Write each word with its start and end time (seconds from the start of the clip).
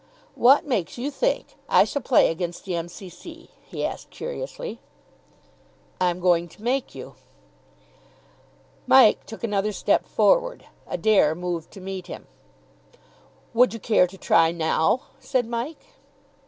"What 0.33 0.65
makes 0.65 0.97
you 0.97 1.11
think 1.11 1.57
I 1.69 1.83
shall 1.83 2.01
play 2.01 2.31
against 2.31 2.65
the 2.65 2.73
M.C.C.?" 2.75 3.51
he 3.61 3.85
asked 3.85 4.09
curiously. 4.09 4.79
"I'm 5.99 6.19
going 6.19 6.47
to 6.47 6.63
make 6.63 6.95
you." 6.95 7.13
Mike 8.87 9.27
took 9.27 9.43
another 9.43 9.71
step 9.71 10.07
forward. 10.07 10.65
Adair 10.87 11.35
moved 11.35 11.69
to 11.73 11.79
meet 11.81 12.07
him. 12.07 12.25
"Would 13.53 13.75
you 13.75 13.79
care 13.79 14.07
to 14.07 14.17
try 14.17 14.51
now?" 14.51 15.01
said 15.19 15.45
Mike. 15.45 15.85